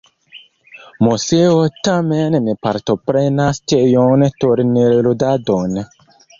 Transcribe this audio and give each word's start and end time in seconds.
Moseo 1.07 1.59
tamen 1.89 2.39
ne 2.47 2.57
partoprenas 2.69 3.63
tiun 3.75 4.27
turnirludadon. 4.41 5.83